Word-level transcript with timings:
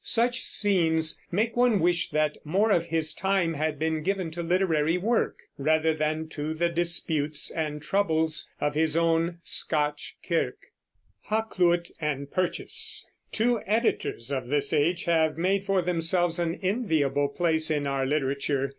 Such 0.03 0.41
scenes 0.43 1.21
make 1.31 1.55
one 1.55 1.79
wish 1.79 2.09
that 2.09 2.35
more 2.43 2.71
of 2.71 2.85
his 2.85 3.13
time 3.13 3.53
had 3.53 3.77
been 3.77 4.01
given 4.01 4.31
to 4.31 4.41
literary 4.41 4.97
work, 4.97 5.43
rather 5.59 5.93
than 5.93 6.27
to 6.29 6.55
the 6.55 6.69
disputes 6.69 7.51
and 7.51 7.83
troubles 7.83 8.51
of 8.59 8.73
his 8.73 8.97
own 8.97 9.37
Scotch 9.43 10.15
kirk. 10.27 10.57
HAKLUYT 11.29 11.91
AND 12.01 12.31
PURCHAS. 12.31 13.05
Two 13.31 13.61
editors 13.67 14.31
of 14.31 14.47
this 14.47 14.73
age 14.73 15.03
have 15.03 15.37
made 15.37 15.67
for 15.67 15.83
themselves 15.83 16.39
an 16.39 16.55
enviable 16.63 17.27
place 17.27 17.69
in 17.69 17.85
our 17.85 18.03
literature. 18.07 18.69